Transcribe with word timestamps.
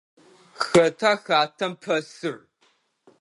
Xэтa 0.65 1.11
хатэм 1.23 1.73
пэсыр? 1.81 2.35